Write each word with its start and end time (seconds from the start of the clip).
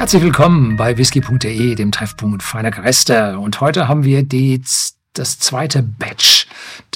Herzlich 0.00 0.22
willkommen 0.22 0.76
bei 0.76 0.96
whisky.de, 0.96 1.74
dem 1.74 1.92
Treffpunkt 1.92 2.42
feiner 2.42 2.70
Gereste. 2.70 3.38
Und 3.38 3.60
heute 3.60 3.86
haben 3.86 4.02
wir 4.02 4.22
die, 4.22 4.62
das 5.12 5.38
zweite 5.38 5.82
Batch 5.82 6.46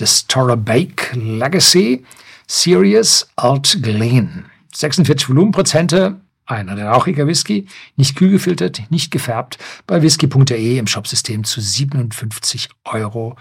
des 0.01 0.27
Torah 0.27 0.57
Bake 0.57 1.11
Legacy 1.13 2.03
Series 2.47 3.29
Alt 3.37 3.83
Glen. 3.83 4.47
46 4.75 5.29
Volumenprozente, 5.29 6.19
ein 6.47 6.71
rauchiger 6.71 7.27
Whisky, 7.27 7.67
nicht 7.97 8.17
kühl 8.17 8.31
gefiltert, 8.31 8.81
nicht 8.89 9.11
gefärbt, 9.11 9.59
bei 9.87 10.01
whisky.de 10.01 10.79
im 10.79 10.87
Shopsystem 10.87 11.45
zu 11.45 11.61
57,90 11.61 12.69
Euro. 12.85 13.37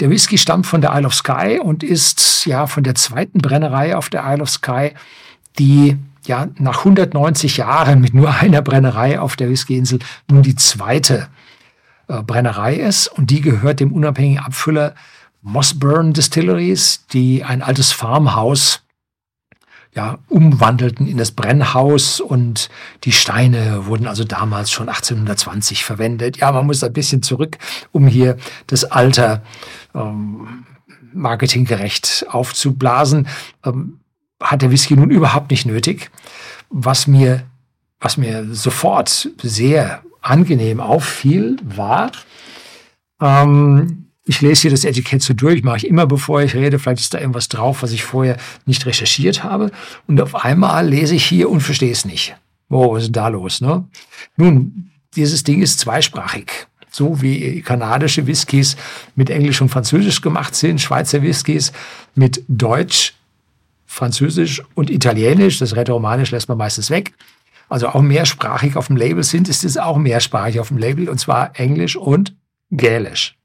Der 0.00 0.08
Whisky 0.08 0.38
stammt 0.38 0.66
von 0.66 0.80
der 0.80 0.94
Isle 0.94 1.06
of 1.06 1.12
Skye 1.12 1.60
und 1.60 1.84
ist 1.84 2.46
ja 2.46 2.66
von 2.66 2.82
der 2.82 2.94
zweiten 2.94 3.40
Brennerei 3.40 3.94
auf 3.94 4.08
der 4.08 4.24
Isle 4.24 4.42
of 4.42 4.48
Skye, 4.48 4.94
die 5.58 5.98
ja 6.26 6.48
nach 6.58 6.78
190 6.78 7.56
Jahren 7.58 8.00
mit 8.00 8.14
nur 8.14 8.34
einer 8.34 8.62
Brennerei 8.62 9.20
auf 9.20 9.36
der 9.36 9.50
Whiskyinsel 9.50 9.98
nun 10.30 10.42
die 10.42 10.56
zweite 10.56 11.28
äh, 12.08 12.22
Brennerei 12.22 12.76
ist 12.76 13.08
und 13.08 13.30
die 13.30 13.40
gehört 13.40 13.80
dem 13.80 13.92
unabhängigen 13.92 14.44
Abfüller 14.44 14.94
Mossburn 15.42 16.12
Distilleries, 16.12 17.06
die 17.12 17.42
ein 17.42 17.62
altes 17.62 17.92
Farmhaus 17.92 18.82
ja, 19.94 20.18
umwandelten 20.28 21.06
in 21.06 21.18
das 21.18 21.32
Brennhaus 21.32 22.18
und 22.20 22.70
die 23.04 23.12
Steine 23.12 23.84
wurden 23.86 24.06
also 24.06 24.24
damals 24.24 24.70
schon 24.70 24.88
1820 24.88 25.84
verwendet. 25.84 26.38
Ja, 26.38 26.50
man 26.52 26.66
muss 26.66 26.82
ein 26.82 26.92
bisschen 26.94 27.22
zurück, 27.22 27.58
um 27.90 28.06
hier 28.06 28.38
das 28.68 28.84
Alter 28.84 29.42
ähm, 29.94 30.64
marketinggerecht 31.12 32.24
aufzublasen. 32.30 33.28
Ähm, 33.64 34.00
hat 34.42 34.62
der 34.62 34.70
Whisky 34.70 34.94
nun 34.94 35.10
überhaupt 35.10 35.50
nicht 35.50 35.66
nötig. 35.66 36.10
Was 36.70 37.06
mir, 37.06 37.44
was 38.00 38.16
mir 38.16 38.54
sofort 38.54 39.30
sehr 39.42 40.02
angenehm 40.20 40.80
auffiel, 40.80 41.56
war, 41.62 42.12
ähm, 43.20 44.06
ich 44.24 44.40
lese 44.40 44.62
hier 44.62 44.70
das 44.70 44.84
Etikett 44.84 45.22
so 45.22 45.34
durch, 45.34 45.62
mache 45.62 45.78
ich 45.78 45.86
immer 45.86 46.06
bevor 46.06 46.42
ich 46.42 46.54
rede, 46.54 46.78
vielleicht 46.78 47.00
ist 47.00 47.14
da 47.14 47.18
irgendwas 47.18 47.48
drauf, 47.48 47.82
was 47.82 47.92
ich 47.92 48.04
vorher 48.04 48.36
nicht 48.66 48.86
recherchiert 48.86 49.42
habe. 49.42 49.70
Und 50.06 50.20
auf 50.20 50.44
einmal 50.44 50.88
lese 50.88 51.14
ich 51.14 51.24
hier 51.24 51.50
und 51.50 51.60
verstehe 51.60 51.90
es 51.90 52.04
nicht. 52.04 52.36
Oh, 52.70 52.94
was 52.94 53.04
ist 53.04 53.16
da 53.16 53.28
los? 53.28 53.60
Ne? 53.60 53.84
Nun, 54.36 54.90
dieses 55.16 55.42
Ding 55.42 55.60
ist 55.60 55.80
zweisprachig. 55.80 56.66
So 56.90 57.22
wie 57.22 57.62
kanadische 57.62 58.26
Whiskys 58.26 58.76
mit 59.16 59.30
Englisch 59.30 59.60
und 59.60 59.70
Französisch 59.70 60.20
gemacht 60.20 60.54
sind, 60.54 60.80
Schweizer 60.80 61.22
Whiskys 61.22 61.72
mit 62.14 62.44
Deutsch, 62.48 63.14
Französisch 63.92 64.62
und 64.74 64.88
Italienisch. 64.88 65.58
Das 65.58 65.76
Rätoromanisch 65.76 66.30
lässt 66.30 66.48
man 66.48 66.56
meistens 66.56 66.88
weg. 66.88 67.12
Also 67.68 67.88
auch 67.88 68.00
mehrsprachig 68.00 68.76
auf 68.76 68.86
dem 68.86 68.96
Label 68.96 69.22
sind, 69.22 69.50
ist 69.50 69.64
es 69.64 69.76
auch 69.76 69.98
mehrsprachig 69.98 70.60
auf 70.60 70.68
dem 70.68 70.78
Label, 70.78 71.10
und 71.10 71.18
zwar 71.18 71.58
Englisch 71.60 71.96
und 71.96 72.34
Gälisch. 72.70 73.36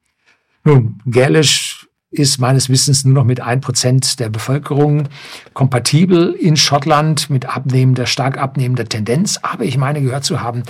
Nun, 0.64 1.02
Gälisch 1.06 1.88
ist 2.12 2.40
meines 2.40 2.70
Wissens 2.70 3.04
nur 3.04 3.14
noch 3.14 3.24
mit 3.26 3.42
ein 3.42 3.60
Prozent 3.60 4.22
der 4.22 4.30
Bevölkerung 4.30 5.10
kompatibel 5.54 6.32
in 6.32 6.56
Schottland 6.56 7.30
mit 7.30 7.46
abnehmender, 7.46 8.06
stark 8.06 8.38
abnehmender 8.38 8.86
Tendenz. 8.86 9.40
Aber 9.42 9.66
ich 9.66 9.78
meine 9.78 10.02
gehört 10.02 10.24
zu 10.24 10.40
haben, 10.40 10.64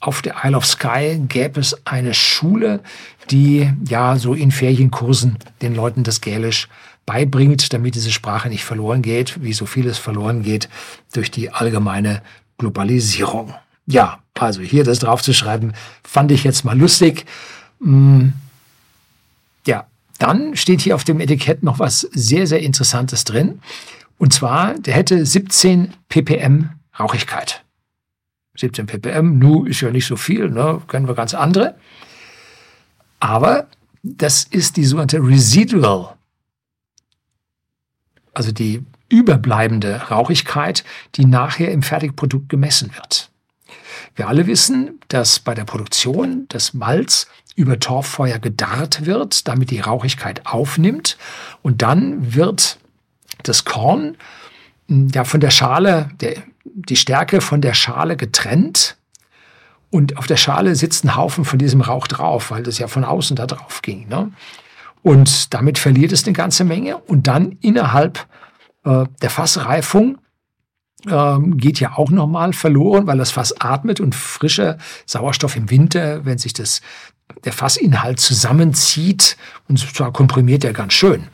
auf 0.00 0.22
der 0.22 0.36
Isle 0.44 0.56
of 0.56 0.66
Skye 0.66 1.18
gäbe 1.28 1.60
es 1.60 1.86
eine 1.86 2.14
Schule, 2.14 2.80
die 3.30 3.70
ja 3.88 4.16
so 4.16 4.34
in 4.34 4.50
Ferienkursen 4.50 5.38
den 5.62 5.74
Leuten 5.74 6.04
das 6.04 6.20
Gälisch 6.20 6.68
beibringt, 7.06 7.72
damit 7.72 7.94
diese 7.94 8.12
Sprache 8.12 8.48
nicht 8.48 8.64
verloren 8.64 9.02
geht, 9.02 9.42
wie 9.42 9.52
so 9.52 9.64
vieles 9.64 9.98
verloren 9.98 10.42
geht 10.42 10.68
durch 11.12 11.30
die 11.30 11.50
allgemeine 11.50 12.22
Globalisierung. 12.58 13.54
Ja, 13.86 14.18
also 14.38 14.60
hier 14.60 14.84
das 14.84 14.98
drauf 14.98 15.22
zu 15.22 15.32
schreiben, 15.32 15.72
fand 16.02 16.32
ich 16.32 16.44
jetzt 16.44 16.64
mal 16.64 16.78
lustig. 16.78 17.24
Hm, 17.80 18.32
ja, 19.66 19.86
dann 20.18 20.56
steht 20.56 20.80
hier 20.80 20.94
auf 20.94 21.04
dem 21.04 21.20
Etikett 21.20 21.62
noch 21.62 21.78
was 21.78 22.00
sehr, 22.00 22.46
sehr 22.46 22.60
Interessantes 22.60 23.24
drin. 23.24 23.60
Und 24.18 24.32
zwar, 24.32 24.74
der 24.74 24.94
hätte 24.94 25.24
17 25.24 25.92
ppm 26.08 26.70
Rauchigkeit. 26.98 27.65
17 28.56 28.86
ppm, 28.86 29.38
nu 29.38 29.64
ist 29.64 29.80
ja 29.80 29.90
nicht 29.90 30.06
so 30.06 30.16
viel, 30.16 30.50
ne? 30.50 30.80
kennen 30.88 31.08
wir 31.08 31.14
ganz 31.14 31.34
andere. 31.34 31.76
Aber 33.20 33.66
das 34.02 34.44
ist 34.44 34.76
die 34.76 34.84
sogenannte 34.84 35.18
Residual 35.18 36.16
also 38.36 38.52
die 38.52 38.84
überbleibende 39.08 39.96
Rauchigkeit, 40.10 40.84
die 41.14 41.24
nachher 41.24 41.72
im 41.72 41.82
Fertigprodukt 41.82 42.48
gemessen 42.48 42.94
wird. 42.94 43.30
Wir 44.14 44.28
alle 44.28 44.46
wissen, 44.46 45.00
dass 45.08 45.38
bei 45.38 45.54
der 45.54 45.64
Produktion 45.64 46.46
des 46.48 46.74
Malz 46.74 47.28
über 47.54 47.80
Torffeuer 47.80 48.38
gedarrt 48.38 49.06
wird, 49.06 49.48
damit 49.48 49.70
die 49.70 49.80
Rauchigkeit 49.80 50.46
aufnimmt 50.46 51.16
und 51.62 51.82
dann 51.82 52.34
wird 52.34 52.78
das 53.42 53.64
Korn 53.64 54.16
ja 54.88 55.24
von 55.24 55.40
der 55.40 55.50
Schale, 55.50 56.10
der, 56.20 56.42
die 56.74 56.96
Stärke 56.96 57.40
von 57.40 57.60
der 57.60 57.74
Schale 57.74 58.16
getrennt 58.16 58.96
und 59.90 60.18
auf 60.18 60.26
der 60.26 60.36
Schale 60.36 60.74
sitzt 60.74 61.04
ein 61.04 61.16
Haufen 61.16 61.44
von 61.44 61.58
diesem 61.58 61.80
Rauch 61.80 62.06
drauf, 62.06 62.50
weil 62.50 62.62
das 62.62 62.78
ja 62.78 62.88
von 62.88 63.04
außen 63.04 63.36
da 63.36 63.46
drauf 63.46 63.82
ging. 63.82 64.08
Ne? 64.08 64.32
Und 65.02 65.54
damit 65.54 65.78
verliert 65.78 66.12
es 66.12 66.24
eine 66.24 66.32
ganze 66.32 66.64
Menge. 66.64 66.98
Und 66.98 67.28
dann 67.28 67.52
innerhalb 67.60 68.26
äh, 68.84 69.04
der 69.22 69.30
Fassreifung 69.30 70.18
äh, 71.06 71.38
geht 71.54 71.80
ja 71.80 71.92
auch 71.96 72.10
nochmal 72.10 72.52
verloren, 72.52 73.06
weil 73.06 73.18
das 73.18 73.30
Fass 73.30 73.60
atmet 73.60 74.00
und 74.00 74.14
frischer 74.14 74.78
Sauerstoff 75.06 75.56
im 75.56 75.70
Winter, 75.70 76.24
wenn 76.24 76.38
sich 76.38 76.52
das, 76.52 76.80
der 77.44 77.52
Fassinhalt 77.52 78.18
zusammenzieht, 78.18 79.36
und 79.68 79.78
zwar 79.78 80.12
komprimiert 80.12 80.64
er 80.64 80.72
ganz 80.72 80.92
schön. 80.92 81.28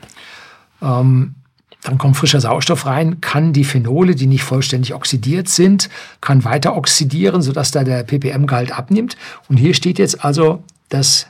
Ähm, 0.82 1.36
dann 1.82 1.98
kommt 1.98 2.16
frischer 2.16 2.40
Sauerstoff 2.40 2.86
rein, 2.86 3.20
kann 3.20 3.52
die 3.52 3.64
Phenole, 3.64 4.14
die 4.14 4.26
nicht 4.26 4.44
vollständig 4.44 4.94
oxidiert 4.94 5.48
sind, 5.48 5.90
kann 6.20 6.44
weiter 6.44 6.76
oxidieren, 6.76 7.42
sodass 7.42 7.72
da 7.72 7.82
der 7.82 8.04
ppm-Gehalt 8.04 8.70
abnimmt. 8.70 9.16
Und 9.48 9.56
hier 9.56 9.74
steht 9.74 9.98
jetzt 9.98 10.24
also, 10.24 10.62
dass 10.88 11.26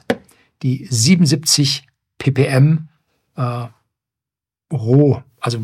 die 0.63 0.87
77 0.91 1.87
ppm 2.19 2.89
äh, 3.37 3.67
roh, 4.73 5.23
also 5.41 5.59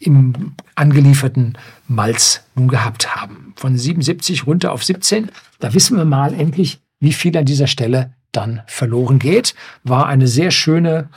im 0.00 0.54
angelieferten 0.74 1.56
Malz 1.86 2.42
nun 2.56 2.68
gehabt 2.68 3.14
haben. 3.14 3.54
Von 3.56 3.78
77 3.78 4.46
runter 4.46 4.72
auf 4.72 4.84
17. 4.84 5.30
Da 5.60 5.74
wissen 5.74 5.96
wir 5.96 6.04
mal 6.04 6.34
endlich, 6.34 6.80
wie 6.98 7.12
viel 7.12 7.36
an 7.36 7.44
dieser 7.44 7.68
Stelle 7.68 8.14
dann 8.32 8.62
verloren 8.66 9.20
geht. 9.20 9.54
War 9.84 10.06
eine 10.06 10.26
sehr 10.26 10.50
schöne, 10.50 11.08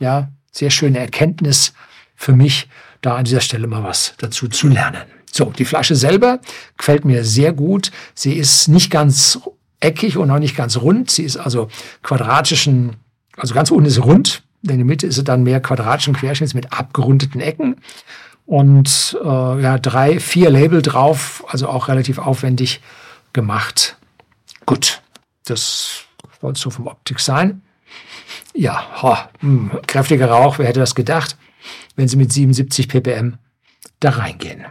ja, 0.00 0.30
sehr 0.50 0.70
schöne 0.70 0.98
Erkenntnis 0.98 1.74
für 2.16 2.32
mich, 2.32 2.68
da 3.02 3.16
an 3.16 3.24
dieser 3.24 3.40
Stelle 3.40 3.66
mal 3.66 3.84
was 3.84 4.14
dazu 4.18 4.48
zu 4.48 4.68
lernen. 4.68 5.02
So, 5.30 5.46
die 5.46 5.64
Flasche 5.64 5.94
selber 5.94 6.40
gefällt 6.76 7.04
mir 7.04 7.24
sehr 7.24 7.52
gut. 7.52 7.92
Sie 8.14 8.32
ist 8.32 8.68
nicht 8.68 8.90
ganz 8.90 9.38
eckig 9.80 10.16
und 10.16 10.30
auch 10.30 10.38
nicht 10.38 10.56
ganz 10.56 10.78
rund. 10.78 11.10
Sie 11.10 11.22
ist 11.24 11.36
also 11.36 11.68
quadratischen 12.02 12.96
also 13.36 13.54
ganz 13.54 13.70
unten 13.70 13.86
ist 13.86 14.02
rund, 14.02 14.42
in 14.62 14.76
der 14.76 14.84
Mitte 14.84 15.06
ist 15.06 15.18
es 15.18 15.24
dann 15.24 15.42
mehr 15.42 15.60
quadratischen 15.60 16.14
Querschnitts 16.14 16.54
mit 16.54 16.72
abgerundeten 16.72 17.40
Ecken 17.40 17.76
und 18.46 19.16
äh, 19.22 19.62
ja, 19.62 19.78
drei, 19.78 20.18
vier 20.18 20.50
Label 20.50 20.82
drauf, 20.82 21.44
also 21.48 21.68
auch 21.68 21.88
relativ 21.88 22.18
aufwendig 22.18 22.80
gemacht. 23.32 23.96
Gut, 24.64 25.02
das 25.44 26.04
soll 26.40 26.56
so 26.56 26.70
vom 26.70 26.86
Optik 26.86 27.20
sein. 27.20 27.62
Ja, 28.54 29.02
ho, 29.02 29.10
mh, 29.10 29.20
hm, 29.40 29.70
kräftiger 29.86 30.30
Rauch, 30.30 30.58
wer 30.58 30.66
hätte 30.66 30.80
das 30.80 30.94
gedacht, 30.94 31.36
wenn 31.96 32.08
sie 32.08 32.16
mit 32.16 32.32
77 32.32 32.88
ppm 32.88 33.38
da 34.00 34.10
reingehen. 34.10 34.64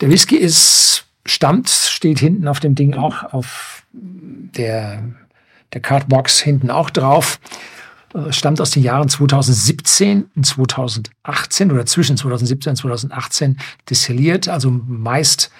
Der 0.00 0.10
Whisky 0.10 0.36
ist, 0.36 1.06
stammt, 1.24 1.70
steht 1.70 2.18
hinten 2.18 2.48
auf 2.48 2.60
dem 2.60 2.74
Ding 2.74 2.94
auch 2.94 3.32
auf 3.32 3.84
der, 3.92 5.02
der 5.72 5.80
Cardbox 5.80 6.40
hinten 6.40 6.70
auch 6.70 6.90
drauf. 6.90 7.40
Äh, 8.14 8.32
stammt 8.32 8.60
aus 8.60 8.70
den 8.70 8.82
Jahren 8.82 9.08
2017 9.08 10.30
und 10.34 10.44
2018 10.44 11.72
oder 11.72 11.86
zwischen 11.86 12.16
2017 12.16 12.70
und 12.70 12.76
2018 12.76 13.58
destilliert, 13.88 14.48
also 14.48 14.70
meist 14.70 15.50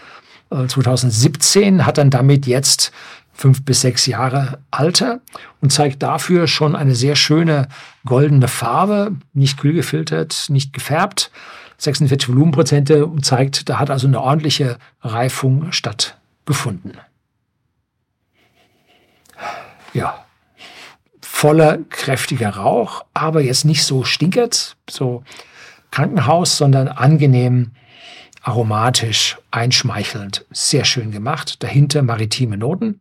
2017, 0.50 1.80
äh, 1.80 1.82
hat 1.82 1.98
dann 1.98 2.10
damit 2.10 2.46
jetzt 2.46 2.92
fünf 3.36 3.64
bis 3.64 3.82
sechs 3.82 4.06
Jahre 4.06 4.58
Alter 4.70 5.20
und 5.60 5.72
zeigt 5.72 6.02
dafür 6.02 6.46
schon 6.46 6.74
eine 6.74 6.94
sehr 6.94 7.16
schöne 7.16 7.68
goldene 8.04 8.48
Farbe, 8.48 9.12
nicht 9.34 9.58
kühl 9.58 9.74
gefiltert, 9.74 10.46
nicht 10.48 10.72
gefärbt, 10.72 11.30
46 11.78 12.30
Volumenprozente 12.30 13.06
und 13.06 13.24
zeigt, 13.24 13.68
da 13.68 13.78
hat 13.78 13.90
also 13.90 14.06
eine 14.06 14.20
ordentliche 14.20 14.78
Reifung 15.02 15.70
stattgefunden 15.72 16.94
ja, 19.96 20.24
voller, 21.20 21.78
kräftiger 21.88 22.50
Rauch, 22.50 23.04
aber 23.14 23.40
jetzt 23.40 23.64
nicht 23.64 23.84
so 23.84 24.04
stinkert, 24.04 24.76
so 24.88 25.24
Krankenhaus, 25.90 26.58
sondern 26.58 26.88
angenehm, 26.88 27.72
aromatisch, 28.42 29.38
einschmeichelnd, 29.50 30.44
sehr 30.50 30.84
schön 30.84 31.10
gemacht. 31.10 31.62
Dahinter 31.62 32.02
maritime 32.02 32.58
Noten. 32.58 33.00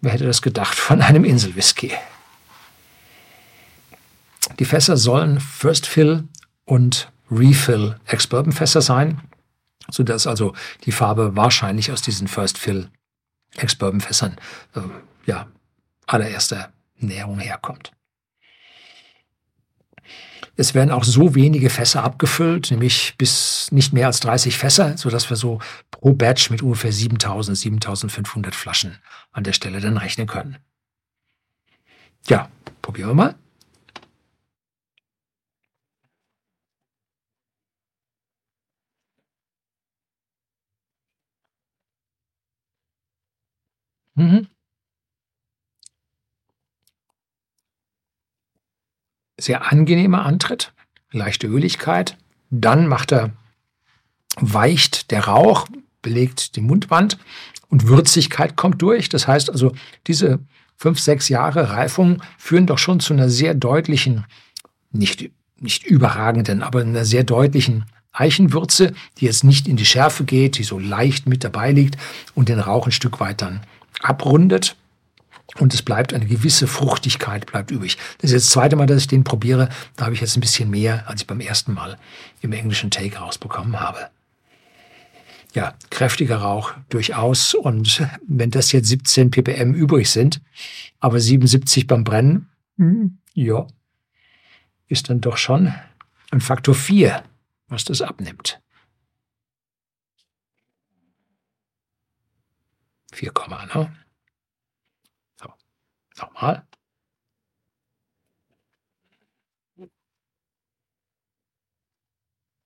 Wer 0.00 0.12
hätte 0.12 0.26
das 0.26 0.42
gedacht 0.42 0.76
von 0.76 1.02
einem 1.02 1.24
Inselwhisky? 1.24 1.92
Die 4.58 4.64
Fässer 4.64 4.96
sollen 4.96 5.40
First 5.40 5.86
Fill 5.86 6.24
und 6.64 7.10
Refill 7.30 7.96
Ex-Bourbon 8.06 8.52
Fässer 8.52 8.80
sein, 8.80 9.20
sodass 9.90 10.26
also 10.26 10.54
die 10.84 10.92
Farbe 10.92 11.36
wahrscheinlich 11.36 11.92
aus 11.92 12.02
diesen 12.02 12.28
First 12.28 12.58
Fill 12.58 12.90
Ex-Bourbon 13.56 14.00
Fässern 14.00 14.36
äh, 14.74 14.80
ja, 15.26 15.46
allererster 16.06 16.72
Näherung 16.96 17.38
herkommt. 17.38 17.92
Es 20.56 20.74
werden 20.74 20.90
auch 20.90 21.04
so 21.04 21.34
wenige 21.34 21.70
Fässer 21.70 22.04
abgefüllt, 22.04 22.70
nämlich 22.70 23.14
bis 23.18 23.70
nicht 23.70 23.92
mehr 23.92 24.06
als 24.06 24.20
30 24.20 24.56
Fässer, 24.58 24.96
sodass 24.96 25.30
wir 25.30 25.36
so 25.36 25.60
pro 25.90 26.12
Batch 26.14 26.50
mit 26.50 26.62
ungefähr 26.62 26.92
7000, 26.92 27.56
7500 27.56 28.54
Flaschen 28.54 28.98
an 29.32 29.44
der 29.44 29.52
Stelle 29.52 29.80
dann 29.80 29.96
rechnen 29.96 30.26
können. 30.26 30.58
Ja, 32.28 32.48
probieren 32.82 33.10
wir 33.10 33.14
mal. 33.14 33.34
Mhm. 44.16 44.57
Sehr 49.48 49.72
angenehmer 49.72 50.26
Antritt, 50.26 50.74
leichte 51.10 51.46
Öligkeit. 51.46 52.18
Dann 52.50 52.86
macht 52.86 53.12
er, 53.12 53.30
weicht 54.38 55.10
der 55.10 55.24
Rauch, 55.24 55.66
belegt 56.02 56.54
die 56.54 56.60
Mundwand 56.60 57.16
und 57.70 57.88
Würzigkeit 57.88 58.56
kommt 58.56 58.82
durch. 58.82 59.08
Das 59.08 59.26
heißt 59.26 59.48
also, 59.48 59.72
diese 60.06 60.40
fünf, 60.76 61.00
sechs 61.00 61.30
Jahre 61.30 61.70
Reifung 61.70 62.22
führen 62.36 62.66
doch 62.66 62.76
schon 62.76 63.00
zu 63.00 63.14
einer 63.14 63.30
sehr 63.30 63.54
deutlichen, 63.54 64.26
nicht, 64.92 65.30
nicht 65.58 65.86
überragenden, 65.86 66.62
aber 66.62 66.82
einer 66.82 67.06
sehr 67.06 67.24
deutlichen 67.24 67.86
Eichenwürze, 68.12 68.92
die 69.16 69.24
jetzt 69.24 69.44
nicht 69.44 69.66
in 69.66 69.78
die 69.78 69.86
Schärfe 69.86 70.24
geht, 70.24 70.58
die 70.58 70.62
so 70.62 70.78
leicht 70.78 71.26
mit 71.26 71.42
dabei 71.42 71.72
liegt 71.72 71.96
und 72.34 72.50
den 72.50 72.60
Rauch 72.60 72.84
ein 72.84 72.92
Stück 72.92 73.18
weit 73.18 73.40
dann 73.40 73.62
abrundet 74.02 74.76
und 75.58 75.74
es 75.74 75.82
bleibt 75.82 76.14
eine 76.14 76.26
gewisse 76.26 76.66
Fruchtigkeit 76.66 77.46
bleibt 77.46 77.70
übrig. 77.70 77.96
Das 78.18 78.30
ist 78.30 78.34
jetzt 78.34 78.46
das 78.46 78.52
zweite 78.52 78.76
Mal, 78.76 78.86
dass 78.86 79.02
ich 79.02 79.06
den 79.06 79.24
probiere. 79.24 79.68
Da 79.96 80.04
habe 80.04 80.14
ich 80.14 80.20
jetzt 80.20 80.36
ein 80.36 80.40
bisschen 80.40 80.70
mehr, 80.70 81.08
als 81.08 81.22
ich 81.22 81.26
beim 81.26 81.40
ersten 81.40 81.72
Mal 81.74 81.98
im 82.40 82.52
englischen 82.52 82.90
Take 82.90 83.18
rausbekommen 83.18 83.80
habe. 83.80 84.08
Ja, 85.54 85.74
kräftiger 85.90 86.38
Rauch 86.38 86.74
durchaus. 86.88 87.54
Und 87.54 88.06
wenn 88.26 88.50
das 88.50 88.72
jetzt 88.72 88.88
17 88.88 89.30
ppm 89.30 89.74
übrig 89.74 90.10
sind, 90.10 90.40
aber 91.00 91.20
77 91.20 91.86
beim 91.86 92.04
Brennen, 92.04 92.48
hm, 92.76 93.18
ja, 93.34 93.66
ist 94.88 95.10
dann 95.10 95.20
doch 95.20 95.36
schon 95.36 95.74
ein 96.30 96.40
Faktor 96.40 96.74
4, 96.74 97.22
was 97.68 97.84
das 97.84 98.02
abnimmt. 98.02 98.60
4, 103.12 103.32
ne? 103.74 103.92
Nochmal. 106.18 106.66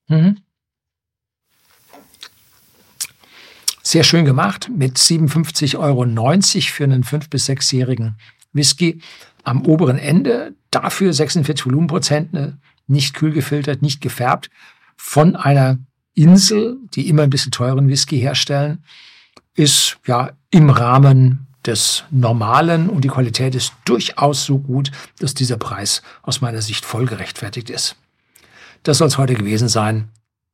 Mhm. 0.09 0.39
Sehr 3.83 4.05
schön 4.05 4.25
gemacht 4.25 4.71
mit 4.75 4.97
57,90 4.97 5.79
Euro 5.79 6.05
für 6.05 6.85
einen 6.85 7.05
5- 7.05 7.31
bis 7.31 7.49
6-jährigen 7.49 8.17
Whisky. 8.53 9.01
Am 9.45 9.67
oberen 9.67 9.99
Ende 9.99 10.55
dafür 10.71 11.13
46 11.13 11.67
Volumenprozent, 11.67 12.59
nicht 12.87 13.15
kühl 13.15 13.33
gefiltert, 13.33 13.83
nicht 13.83 14.01
gefärbt, 14.01 14.51
von 14.97 15.37
einer 15.37 15.79
Insel, 16.15 16.79
die 16.95 17.09
immer 17.09 17.25
ein 17.25 17.31
bisschen 17.31 17.53
teuren 17.53 17.89
Whisky 17.89 18.19
herstellen 18.19 18.85
ist 19.55 19.99
ja 20.07 20.33
im 20.51 20.71
Rahmen 20.71 21.47
des 21.67 22.05
Normalen 22.11 22.89
und 22.89 23.03
die 23.03 23.09
Qualität 23.09 23.55
ist 23.55 23.73
durchaus 23.85 24.45
so 24.45 24.59
gut, 24.59 24.91
dass 25.19 25.35
dieser 25.35 25.57
Preis 25.57 26.03
aus 26.23 26.41
meiner 26.41 26.63
Sicht 26.63 26.85
voll 26.85 27.07
gerechtfertigt 27.07 27.71
ist. 27.71 27.97
Das 28.83 28.99
soll 28.99 29.09
es 29.09 29.19
heute 29.19 29.35
gewesen 29.35 29.69
sein. 29.69 30.09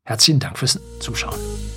Herzlichen 0.05 0.41
Dank 0.41 0.59
fürs 0.59 0.81
Zuschauen. 1.01 1.68